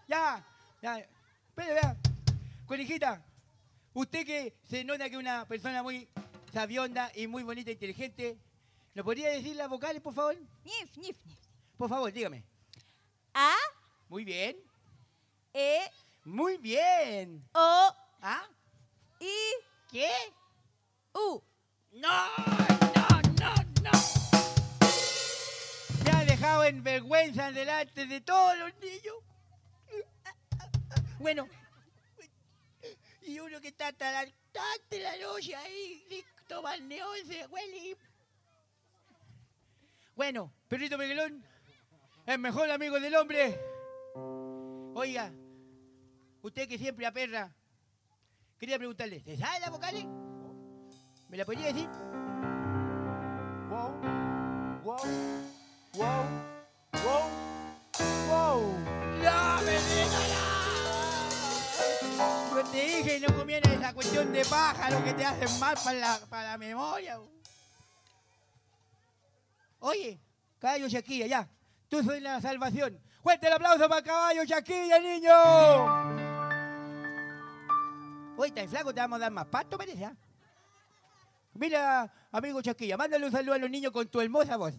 Ya, 0.08 0.46
ya. 0.82 1.00
Espere, 1.00 1.74
vea. 1.74 1.98
Conejita, 2.68 3.26
usted 3.94 4.26
que 4.26 4.56
se 4.70 4.84
nota 4.84 5.10
que 5.10 5.16
es 5.16 5.20
una 5.20 5.46
persona 5.46 5.82
muy 5.84 6.08
sabionda 6.54 7.12
y 7.16 7.28
muy 7.28 7.44
bonita 7.44 7.70
e 7.70 7.74
inteligente, 7.74 8.38
¿nos 8.94 9.04
podría 9.04 9.30
decir 9.30 9.56
las 9.56 9.70
vocales, 9.70 10.02
por 10.02 10.14
favor? 10.14 10.36
Nif, 10.64 10.98
nif, 10.98 11.18
nif. 11.26 11.38
Por 11.78 11.90
favor, 11.90 12.12
dígame. 12.12 12.51
A, 13.34 13.56
Muy 14.10 14.26
bien. 14.26 14.58
E, 15.54 15.90
Muy 16.26 16.58
bien. 16.58 17.44
O, 17.54 17.96
¿Ah? 18.22 18.48
I, 19.20 19.32
¿Qué? 19.90 20.10
U. 21.14 21.42
No, 21.94 22.30
no, 22.98 23.22
no, 23.40 23.54
no. 23.84 23.92
Me 26.06 26.12
ha 26.12 26.26
dejado 26.26 26.64
en 26.66 26.84
vergüenza 26.84 27.52
delante 27.52 28.06
de 28.06 28.22
todos 28.22 28.58
los 28.58 28.74
niños. 28.80 29.16
Bueno, 31.20 31.48
y 33.22 33.40
uno 33.40 33.62
que 33.62 33.68
está 33.70 33.88
hasta 33.90 34.12
la, 34.12 34.20
hasta 34.20 34.96
la 34.98 35.18
noche 35.18 35.56
ahí, 35.56 36.04
listo, 36.10 36.62
balneóse, 36.62 37.46
huele. 37.48 37.98
Bueno, 40.16 40.52
perrito 40.68 40.98
Miguelón, 40.98 41.46
el 42.26 42.40
mejor 42.40 42.70
amigo 42.70 43.00
del 43.00 43.16
hombre. 43.16 43.60
Oiga, 44.94 45.32
usted 46.42 46.68
que 46.68 46.78
siempre 46.78 47.06
aperra, 47.06 47.54
quería 48.58 48.78
preguntarle, 48.78 49.22
¿se 49.22 49.38
sabe 49.38 49.60
la 49.60 49.70
vocales? 49.70 50.06
¿Me 51.30 51.38
la 51.38 51.46
podría 51.46 51.68
decir? 51.68 51.88
Wow, 53.70 53.94
wow, 54.84 54.98
wow, 55.94 56.26
wow, 56.92 57.24
wow. 58.28 58.62
¡No 59.24 59.62
me 59.62 59.78
Yo 62.56 62.64
te 62.70 62.82
dije 62.86 63.20
no 63.20 63.36
comieras 63.36 63.74
esa 63.74 63.94
cuestión 63.94 64.32
de 64.32 64.46
pájaro 64.46 65.04
que 65.04 65.14
te 65.14 65.26
hacen 65.26 65.60
mal 65.60 65.76
para 65.84 65.98
la, 65.98 66.20
para 66.30 66.52
la 66.52 66.58
memoria. 66.58 67.20
Oye, 69.80 70.20
caballo 70.60 70.88
Shaquilla, 70.88 71.26
ya. 71.26 71.50
Tú 71.92 72.02
soy 72.02 72.22
la 72.22 72.40
salvación. 72.40 72.98
Fuerte 73.22 73.48
el 73.48 73.54
aplauso 73.54 73.90
para 73.90 74.02
caballo 74.02 74.46
Shaquilla, 74.46 74.98
niño. 74.98 75.34
Oye, 78.38 78.48
está 78.48 78.66
flaco, 78.66 78.94
te 78.94 79.02
vamos 79.02 79.18
a 79.18 79.20
dar 79.20 79.32
más 79.32 79.46
pasto, 79.48 79.78
parece, 79.78 80.06
¿ah? 80.06 80.16
Mira, 81.54 82.10
amigo 82.32 82.62
Chaquilla, 82.62 82.96
mándale 82.96 83.26
un 83.26 83.32
saludo 83.34 83.56
a 83.56 83.58
los 83.58 83.70
niños 83.70 83.92
con 83.92 84.08
tu 84.08 84.22
hermosa 84.22 84.56
voz. 84.56 84.74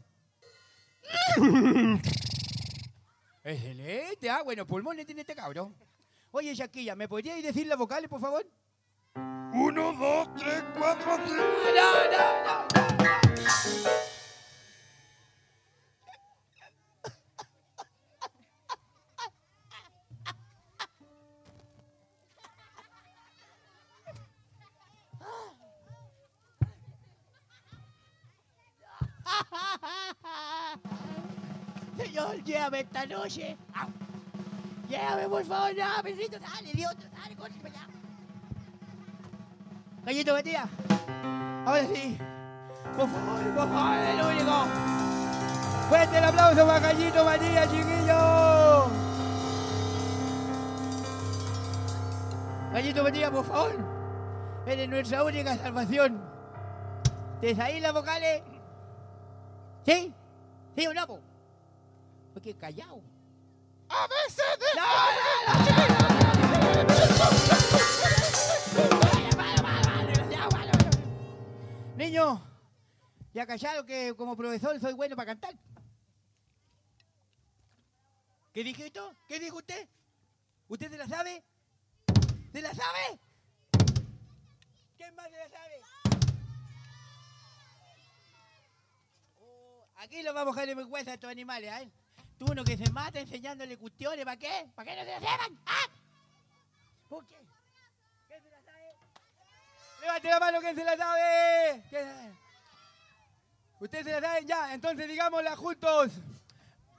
Excelente, 3.44 4.30
ah, 4.30 4.40
bueno, 4.42 4.66
pulmones 4.66 5.04
tiene 5.04 5.20
este 5.20 5.34
cabrón. 5.34 5.76
Oye, 6.30 6.56
Chaquilla, 6.56 6.96
¿me 6.96 7.08
podríais 7.08 7.44
decir 7.44 7.66
las 7.66 7.76
vocales, 7.76 8.08
por 8.08 8.22
favor? 8.22 8.46
Uno, 9.52 9.92
dos, 9.92 10.34
tres, 10.34 10.64
cuatro, 10.78 11.18
cinco. 11.26 11.42
No, 11.76 11.92
no, 12.10 12.24
no, 12.46 12.64
no, 12.64 13.04
no. 13.84 14.01
Llévame 32.44 32.80
esta 32.80 33.06
noche. 33.06 33.56
Au. 33.74 33.88
Llévame, 34.88 35.28
por 35.28 35.44
favor, 35.44 35.70
no, 35.76 36.02
perrito, 36.02 36.38
dale, 36.38 36.70
idiota, 36.70 37.02
dale, 37.14 37.36
corre 37.36 37.54
para 37.62 37.74
allá. 37.74 37.86
Gallito 40.04 40.32
Matías. 40.32 40.68
Ahora 41.66 41.86
sí. 41.86 42.18
Por 42.96 43.08
favor, 43.08 43.54
por 43.54 43.68
favor, 43.68 43.96
es 43.96 44.18
lo 44.18 44.28
único. 44.28 44.66
Fuerte 45.88 46.18
el 46.18 46.24
aplauso 46.24 46.66
para 46.66 46.80
Gallito 46.80 47.24
Matías, 47.24 47.70
chiquillo. 47.70 48.90
Gallito 52.72 53.02
Matías, 53.02 53.30
por 53.30 53.44
favor. 53.44 53.72
Eres 54.66 54.88
nuestra 54.88 55.24
única 55.24 55.56
salvación. 55.56 56.20
¿Te 57.40 57.54
sabéis 57.54 57.82
las 57.82 57.92
vocales? 57.92 58.42
¿Sí? 59.84 60.14
¿Sí 60.76 60.86
o 60.86 60.94
no, 60.94 61.06
po? 61.06 61.31
Porque 62.32 62.54
callado. 62.54 63.02
A 63.88 64.06
veces. 64.08 64.42
Niño, 71.96 72.42
ya 73.32 73.46
callado 73.46 73.86
que 73.86 74.14
como 74.16 74.36
profesor 74.36 74.80
soy 74.80 74.94
bueno 74.94 75.14
para 75.14 75.26
cantar. 75.26 75.54
¿Qué 78.52 78.64
dije 78.64 78.86
esto? 78.86 79.14
¿Qué 79.28 79.38
dijo 79.38 79.58
usted? 79.58 79.88
¿Usted 80.68 80.90
se 80.90 80.98
la 80.98 81.06
sabe? 81.06 81.44
¿Se 82.52 82.60
la 82.60 82.74
sabe? 82.74 83.20
¿Quién 84.96 85.14
más 85.14 85.30
se 85.30 85.36
la 85.36 85.48
sabe? 85.48 85.74
Oh, 89.40 89.86
Aquí 89.96 90.22
lo 90.22 90.34
vamos 90.34 90.56
a 90.56 90.60
dejar 90.60 90.70
en 90.70 90.78
vergüenza 90.78 91.12
a 91.12 91.14
estos 91.14 91.30
animales, 91.30 91.72
¿eh? 91.82 91.90
Uno 92.50 92.64
que 92.64 92.76
se 92.76 92.90
mata 92.90 93.20
enseñándole 93.20 93.76
cuestiones, 93.76 94.24
¿para 94.24 94.36
qué? 94.36 94.66
¿Para 94.74 94.90
qué 94.90 94.96
no 94.96 95.04
se 95.04 95.10
la 95.10 95.20
sepan? 95.20 95.58
¿Ah? 95.66 95.86
¿Por 97.08 97.24
qué? 97.26 97.36
¿Quién 98.28 98.42
se 98.42 98.50
la 98.50 98.62
sabe? 98.62 98.92
Levante 100.00 100.28
la 100.28 100.40
mano, 100.40 100.60
¿quién 100.60 100.74
se 100.74 100.84
la 100.84 100.96
sabe? 100.96 101.82
¿Quién 101.88 102.02
se 102.02 102.06
la 102.08 102.14
sabe? 102.14 102.32
¿Ustedes 103.80 104.04
se 104.04 104.12
la 104.12 104.20
saben? 104.20 104.46
Ya, 104.46 104.74
entonces 104.74 105.08
digámosla 105.08 105.56
juntos. 105.56 106.12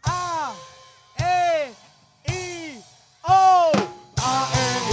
A, 0.04 0.54
E, 1.18 1.74
I, 2.28 2.84
O. 3.24 3.72
A, 4.18 4.52
E, 4.56 4.93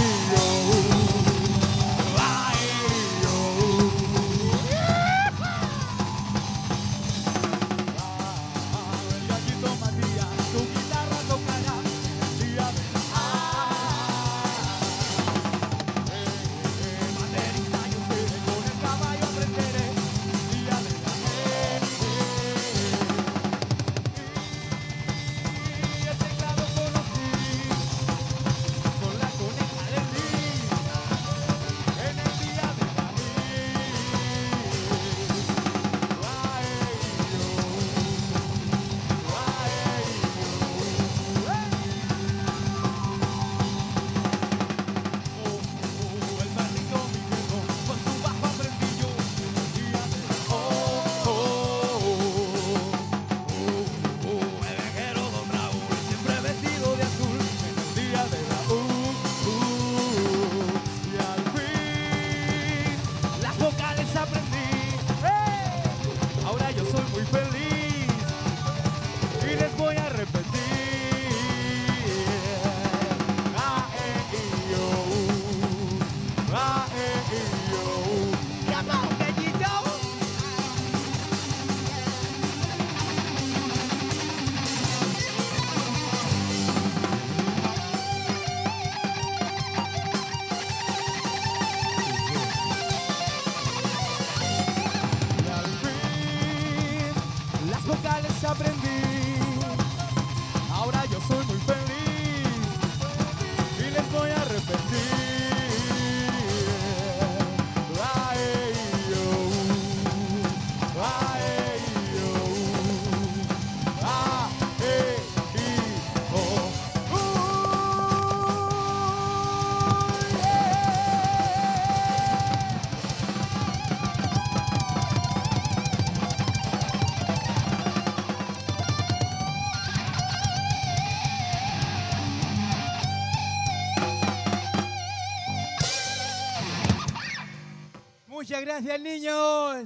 gracias, 138.81 138.99
niños. 139.01 139.85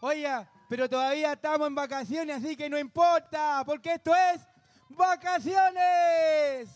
Oiga, 0.00 0.46
pero 0.68 0.88
todavía 0.88 1.32
estamos 1.32 1.66
en 1.66 1.74
vacaciones, 1.74 2.36
así 2.36 2.56
que 2.56 2.68
no 2.68 2.78
importa, 2.78 3.62
porque 3.64 3.94
esto 3.94 4.14
es 4.14 4.40
vacaciones. 4.90 6.68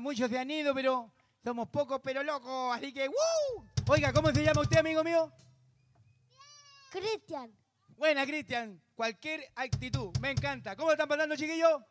Muchos 0.00 0.30
se 0.30 0.38
han 0.38 0.50
ido, 0.50 0.74
pero 0.74 1.12
somos 1.42 1.68
pocos 1.68 2.00
pero 2.02 2.22
locos, 2.22 2.76
así 2.76 2.92
que 2.92 3.08
¡woo! 3.08 3.66
Oiga, 3.88 4.12
¿cómo 4.12 4.32
se 4.32 4.44
llama 4.44 4.62
usted, 4.62 4.78
amigo 4.78 5.04
mío? 5.04 5.32
Cristian, 6.90 7.52
Buena, 7.96 8.26
Cristian. 8.26 8.80
Cualquier 8.94 9.40
actitud, 9.54 10.10
me 10.20 10.30
encanta. 10.30 10.76
¿Cómo 10.76 10.88
lo 10.88 10.92
están 10.92 11.08
pasando, 11.08 11.34
chiquillos? 11.36 11.82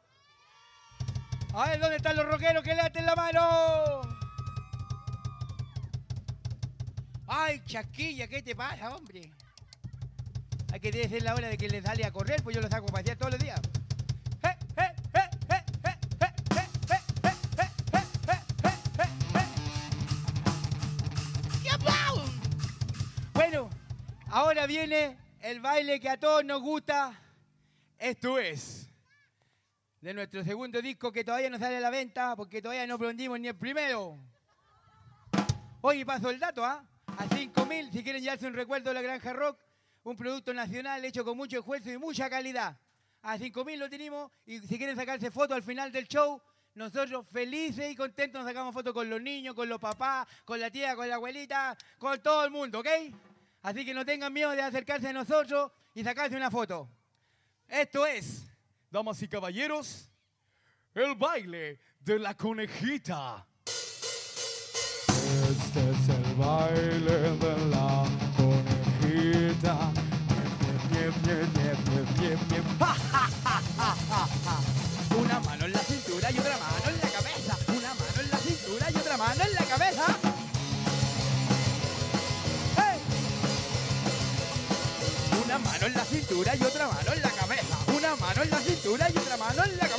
A 1.54 1.70
ver, 1.70 1.80
¿dónde 1.80 1.98
están 1.98 2.16
los 2.16 2.26
rockeros 2.26 2.64
que 2.64 2.76
levanten 2.76 3.06
la 3.06 3.16
mano? 3.16 4.02
Ay, 7.28 7.62
chasquilla, 7.66 8.28
¿qué 8.28 8.44
te 8.44 8.56
pasa, 8.56 8.96
hombre? 8.96 9.32
Hay 10.72 10.80
que 10.80 10.92
ser 10.92 11.24
la 11.24 11.34
hora 11.34 11.48
de 11.48 11.58
que 11.58 11.70
les 11.70 11.84
sale 11.84 12.06
a 12.06 12.12
correr, 12.12 12.44
pues 12.44 12.56
yo 12.56 12.62
los 12.62 12.70
saco 12.70 12.88
a 12.90 12.92
pasear 12.92 13.18
todos 13.18 13.32
los 13.32 13.42
días. 13.42 13.60
Viene 24.68 25.18
el 25.42 25.60
baile 25.60 26.00
que 26.00 26.10
a 26.10 26.20
todos 26.20 26.44
nos 26.44 26.62
gusta. 26.62 27.20
Esto 27.98 28.40
es 28.40 28.90
de 30.02 30.14
nuestro 30.14 30.44
segundo 30.44 30.82
disco 30.82 31.12
que 31.12 31.24
todavía 31.24 31.50
no 31.50 31.58
sale 31.58 31.78
a 31.78 31.80
la 31.80 31.90
venta 31.90 32.36
porque 32.36 32.62
todavía 32.62 32.86
no 32.86 33.00
prendimos 33.00 33.40
ni 33.40 33.48
el 33.48 33.56
primero. 33.56 34.18
Oye, 35.82 36.06
paso 36.06 36.30
el 36.30 36.40
dato, 36.40 36.66
¿ah? 36.66 36.84
A 37.08 37.26
5.000, 37.28 37.92
si 37.92 38.04
quieren 38.04 38.22
llevarse 38.22 38.48
un 38.48 38.54
recuerdo 38.54 38.90
de 38.90 38.96
la 38.96 39.02
Granja 39.02 39.34
Rock, 39.34 39.60
un 40.04 40.18
producto 40.18 40.54
nacional 40.54 41.04
hecho 41.06 41.24
con 41.24 41.38
mucho 41.38 41.60
esfuerzo 41.60 41.92
y 41.92 41.98
mucha 41.98 42.30
calidad. 42.30 42.78
A 43.22 43.38
5.000 43.38 43.78
lo 43.78 43.90
tenemos 43.90 44.32
y 44.46 44.60
si 44.60 44.78
quieren 44.78 44.96
sacarse 44.96 45.32
fotos 45.32 45.56
al 45.56 45.64
final 45.64 45.92
del 45.92 46.08
show, 46.08 46.42
nosotros 46.76 47.26
felices 47.32 47.92
y 47.92 47.96
contentos 47.96 48.42
nos 48.42 48.50
sacamos 48.50 48.74
fotos 48.74 48.94
con 48.94 49.10
los 49.10 49.22
niños, 49.22 49.56
con 49.56 49.70
los 49.70 49.80
papás, 49.80 50.28
con 50.44 50.60
la 50.60 50.70
tía, 50.70 50.96
con 50.96 51.08
la 51.08 51.16
abuelita, 51.16 51.78
con 51.98 52.22
todo 52.22 52.46
el 52.46 52.52
mundo, 52.52 52.80
¿ok? 52.80 52.88
Así 53.66 53.84
que 53.84 53.96
no 53.96 54.06
tengan 54.06 54.32
miedo 54.32 54.52
de 54.52 54.62
acercarse 54.62 55.08
a 55.08 55.14
nosotros 55.14 55.72
y 55.96 56.04
sacarse 56.04 56.38
una 56.38 56.52
foto. 56.52 56.88
Esto 57.68 58.06
es, 58.06 58.46
Damas 58.92 59.20
y 59.24 59.28
caballeros, 59.28 60.08
el 60.94 61.16
baile 61.16 61.80
de 62.00 62.20
la 62.20 62.36
conejita. 62.36 63.48
Este 63.66 65.80
es 65.80 66.10
el 66.10 66.36
baile 66.36 67.38
de 67.40 67.70
la 67.72 68.06
conejita. 68.38 69.92
¡Ja! 72.80 73.15
Cintura 86.36 86.56
y 86.56 86.64
otra 86.64 86.88
mano 86.88 87.14
en 87.14 87.22
la 87.22 87.30
cabeza. 87.30 87.78
Una 87.96 88.16
mano 88.18 88.44
en 88.44 88.50
la 88.50 88.60
cintura 88.60 89.10
y 89.10 89.18
otra 89.18 89.38
mano 89.38 89.64
en 89.64 89.78
la 89.78 89.88
cabeza. 89.88 89.95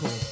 cool. 0.00 0.27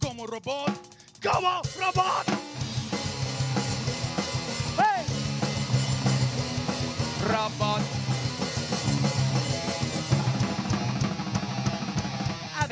Como 0.00 0.26
robot, 0.26 0.70
como 1.22 1.62
robot. 1.78 2.26
¡Hey! 4.78 5.04
Robot. 7.28 8.02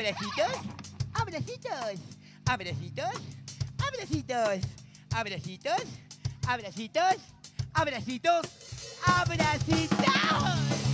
abracitos, 0.01 0.51
abracitos, 1.13 1.99
abracitos, 2.45 3.09
abracitos, 3.79 4.61
abracitos, 5.11 5.81
abracitos, 6.43 7.15
abracitos, 7.73 8.41
abracitos. 9.05 10.90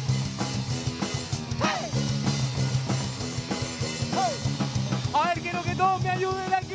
Ayuden 6.18 6.54
aquí. 6.54 6.74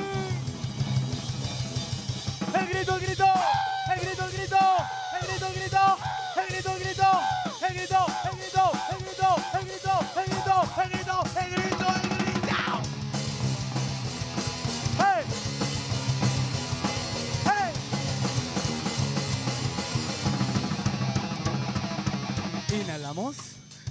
El 2.55 2.67
grito, 2.69 2.97
el 2.97 3.01
grito, 3.07 3.27
el 3.93 4.01
grito, 4.01 4.25
el 4.25 4.33
grito, 4.33 4.59
el 5.13 5.23
grito, 5.23 5.47
el 5.47 5.55
grito, 5.57 5.89
el 6.37 6.47
grito, 6.49 6.71
el 6.73 6.85
grito, 6.85 7.11
el 7.61 7.75
grito, 7.75 8.01
el 8.03 8.37
grito, 8.39 8.65
el 8.93 9.05
grito, 9.05 9.31
el 9.55 9.65
grito, 9.67 9.95
el 10.17 10.29
grito, 10.31 10.57
el 10.77 10.91
grito, 10.91 11.17
el 11.41 11.51
grito, 11.51 11.89
el. 11.89 12.13
Inhalamos, 22.81 23.37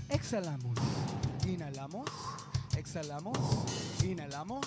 exhalamos. 0.09 0.77
Inhalamos, 1.45 2.09
exhalamos, 2.77 3.37
inhalamos, 4.03 4.65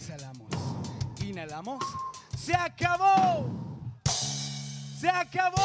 exhalamos, 0.00 0.48
inhalamos. 1.22 1.78
¡Se 2.36 2.54
acabó! 2.54 3.46
¡Se 4.98 5.10
acabó! 5.10 5.60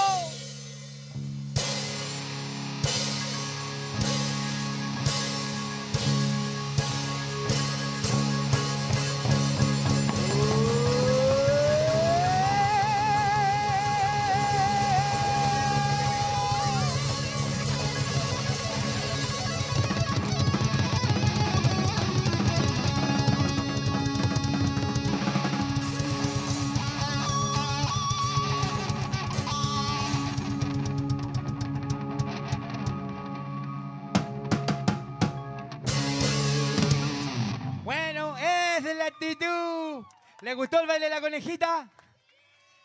Gustó 40.56 40.80
el 40.80 40.88
baile 40.88 41.06
de 41.06 41.12
la 41.12 41.22
conejita? 41.22 41.90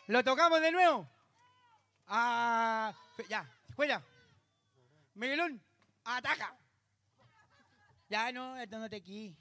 ¿Lo 0.07 0.23
tocamos 0.23 0.61
de 0.61 0.71
nuevo? 0.71 1.07
Ah, 2.07 2.93
ya, 3.29 3.49
fuera. 3.75 4.03
Miguelón, 5.15 5.61
ataca. 6.03 6.55
Ya 8.09 8.31
no, 8.31 8.57
esto 8.57 8.77
no 8.77 8.89
te 8.89 8.97
aquí. 8.97 9.35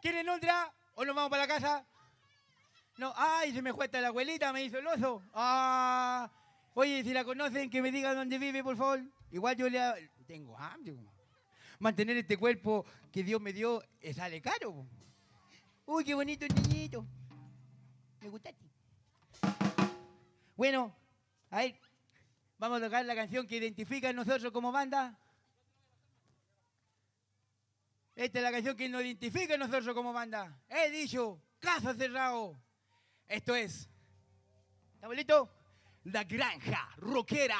¿Quieren 0.00 0.28
otra 0.28 0.72
o 0.94 1.04
nos 1.04 1.16
vamos 1.16 1.30
para 1.30 1.46
la 1.46 1.48
casa? 1.48 1.84
No, 2.96 3.12
ay, 3.16 3.52
se 3.52 3.60
me 3.60 3.72
fue 3.72 3.86
hasta 3.86 4.00
la 4.00 4.08
abuelita, 4.08 4.52
me 4.52 4.62
hizo 4.62 4.78
el 4.78 4.86
oso. 4.86 5.22
Ah, 5.34 6.30
oye, 6.74 7.02
si 7.02 7.12
la 7.12 7.24
conocen, 7.24 7.68
que 7.68 7.82
me 7.82 7.90
digan 7.90 8.14
dónde 8.14 8.38
vive, 8.38 8.62
por 8.62 8.76
favor. 8.76 9.02
Igual 9.32 9.56
yo 9.56 9.68
le 9.68 10.10
tengo 10.26 10.56
hambre. 10.56 10.96
Mantener 11.80 12.16
este 12.16 12.36
cuerpo 12.36 12.86
que 13.12 13.24
Dios 13.24 13.40
me 13.40 13.52
dio 13.52 13.82
eh, 14.00 14.14
sale 14.14 14.40
caro. 14.40 14.86
Uy, 15.86 16.04
qué 16.04 16.14
bonito 16.14 16.46
niñito. 16.46 17.04
Bueno, 20.56 20.96
a 21.50 21.64
vamos 22.58 22.80
a 22.80 22.84
tocar 22.84 23.04
la 23.04 23.14
canción 23.14 23.46
que 23.46 23.56
identifica 23.56 24.08
a 24.08 24.12
nosotros 24.12 24.50
como 24.52 24.72
banda. 24.72 25.18
Esta 28.16 28.38
es 28.38 28.42
la 28.42 28.52
canción 28.52 28.76
que 28.76 28.88
nos 28.88 29.02
identifica 29.02 29.54
a 29.54 29.58
nosotros 29.58 29.94
como 29.94 30.12
banda. 30.12 30.58
He 30.68 30.90
dicho, 30.90 31.42
caso 31.58 31.92
cerrado. 31.94 32.56
Esto 33.28 33.54
es. 33.56 33.90
¿Estamos 34.94 35.16
listos? 35.16 35.48
La 36.04 36.24
granja 36.24 36.94
rockera. 36.96 37.58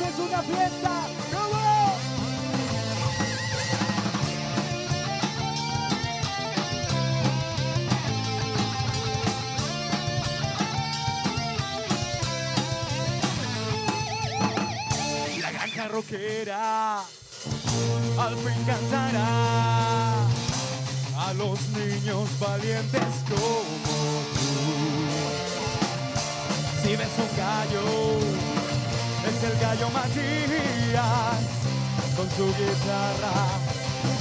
Es 0.00 0.18
una 0.18 0.42
fiesta. 0.42 1.06
La 15.40 15.50
granja 15.52 15.88
rockera 15.88 16.98
al 18.18 18.36
fin 18.36 18.64
cantará 18.66 20.26
a 21.18 21.32
los 21.34 21.60
niños 21.70 22.28
valientes 22.38 23.02
como 23.28 24.22
tú. 24.34 24.56
Si 26.82 26.96
ves 26.96 27.08
un 27.18 27.36
gallo, 27.36 28.25
es 29.36 29.44
el 29.44 29.58
gallo 29.60 29.90
Matías 29.90 31.40
con 32.16 32.28
su 32.30 32.46
guitarra. 32.46 33.34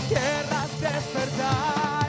Querrás 0.09 0.71
despertar, 0.81 2.04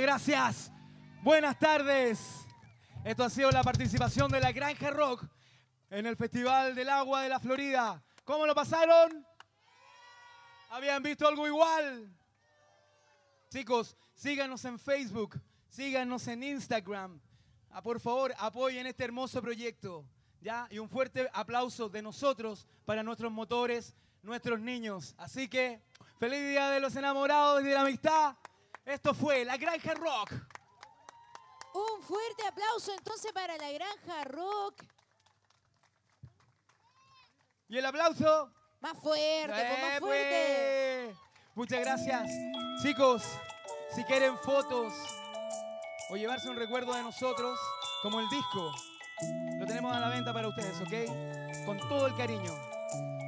Gracias. 0.00 0.72
Buenas 1.22 1.58
tardes. 1.58 2.18
Esto 3.04 3.24
ha 3.24 3.30
sido 3.30 3.50
la 3.50 3.62
participación 3.62 4.30
de 4.30 4.40
la 4.40 4.50
Granja 4.50 4.90
Rock 4.90 5.26
en 5.90 6.06
el 6.06 6.16
Festival 6.16 6.74
del 6.74 6.88
Agua 6.88 7.22
de 7.22 7.28
la 7.28 7.38
Florida. 7.38 8.02
¿Cómo 8.24 8.46
lo 8.46 8.54
pasaron? 8.54 9.26
¿Habían 10.70 11.02
visto 11.02 11.28
algo 11.28 11.46
igual? 11.46 12.10
Chicos, 13.50 13.96
síganos 14.14 14.64
en 14.64 14.78
Facebook, 14.78 15.38
síganos 15.68 16.26
en 16.26 16.42
Instagram. 16.42 17.20
Ah, 17.70 17.82
por 17.82 18.00
favor, 18.00 18.34
apoyen 18.38 18.86
este 18.86 19.04
hermoso 19.04 19.42
proyecto. 19.42 20.06
¿ya? 20.40 20.66
Y 20.70 20.78
un 20.78 20.88
fuerte 20.88 21.28
aplauso 21.34 21.90
de 21.90 22.00
nosotros 22.00 22.66
para 22.86 23.02
nuestros 23.02 23.30
motores, 23.30 23.94
nuestros 24.22 24.58
niños. 24.58 25.14
Así 25.18 25.48
que, 25.48 25.82
feliz 26.18 26.40
Día 26.40 26.70
de 26.70 26.80
los 26.80 26.96
Enamorados 26.96 27.62
y 27.62 27.66
de 27.66 27.74
la 27.74 27.82
Amistad. 27.82 28.36
Esto 28.84 29.14
fue 29.14 29.44
La 29.44 29.56
Granja 29.56 29.94
Rock. 29.94 30.32
Un 31.74 32.02
fuerte 32.02 32.46
aplauso 32.46 32.92
entonces 32.92 33.32
para 33.32 33.56
la 33.56 33.70
Granja 33.70 34.24
Rock. 34.24 34.82
Y 37.68 37.78
el 37.78 37.86
aplauso. 37.86 38.52
Más 38.80 38.98
fuerte, 38.98 39.46
pues, 39.46 39.80
más 39.80 39.92
¡Eh, 39.92 40.00
fuerte. 40.00 41.14
pues! 41.14 41.18
Muchas 41.54 41.80
gracias. 41.80 42.28
Chicos, 42.82 43.22
si 43.94 44.02
quieren 44.04 44.36
fotos 44.38 44.92
o 46.10 46.16
llevarse 46.16 46.50
un 46.50 46.56
recuerdo 46.56 46.92
de 46.92 47.02
nosotros, 47.02 47.58
como 48.02 48.18
el 48.20 48.28
disco, 48.28 48.72
lo 49.60 49.66
tenemos 49.66 49.94
a 49.94 50.00
la 50.00 50.08
venta 50.08 50.32
para 50.32 50.48
ustedes, 50.48 50.80
¿ok? 50.80 51.64
Con 51.64 51.78
todo 51.88 52.08
el 52.08 52.16
cariño. 52.16 52.52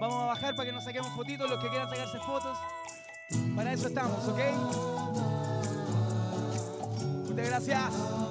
Vamos 0.00 0.22
a 0.24 0.26
bajar 0.26 0.56
para 0.56 0.66
que 0.66 0.72
nos 0.72 0.82
saquemos 0.84 1.14
fotitos, 1.14 1.48
los 1.48 1.62
que 1.62 1.68
quieran 1.70 1.88
sacarse 1.88 2.18
fotos. 2.18 2.58
Para 3.54 3.72
eso 3.72 3.88
estamos, 3.88 4.28
¿ok? 4.28 4.38
Muchas 7.28 7.46
gracias. 7.46 8.23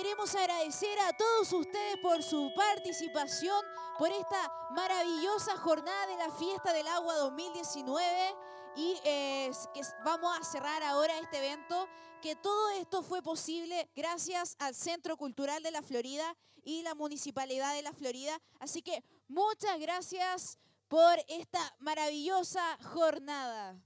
Queremos 0.00 0.34
agradecer 0.34 0.98
a 1.00 1.12
todos 1.12 1.52
ustedes 1.52 1.98
por 1.98 2.22
su 2.22 2.50
participación, 2.56 3.62
por 3.98 4.10
esta 4.10 4.50
maravillosa 4.70 5.58
jornada 5.58 6.06
de 6.06 6.16
la 6.16 6.30
Fiesta 6.30 6.72
del 6.72 6.88
Agua 6.88 7.16
2019 7.16 8.34
y 8.76 8.98
eh, 9.04 9.50
vamos 10.02 10.38
a 10.38 10.42
cerrar 10.42 10.82
ahora 10.84 11.18
este 11.18 11.36
evento, 11.36 11.86
que 12.22 12.34
todo 12.34 12.70
esto 12.70 13.02
fue 13.02 13.20
posible 13.20 13.90
gracias 13.94 14.56
al 14.58 14.74
Centro 14.74 15.18
Cultural 15.18 15.62
de 15.62 15.70
la 15.70 15.82
Florida 15.82 16.34
y 16.64 16.80
la 16.80 16.94
Municipalidad 16.94 17.74
de 17.74 17.82
la 17.82 17.92
Florida. 17.92 18.40
Así 18.58 18.80
que 18.80 19.04
muchas 19.28 19.78
gracias 19.78 20.58
por 20.88 21.18
esta 21.28 21.76
maravillosa 21.78 22.78
jornada. 22.94 23.78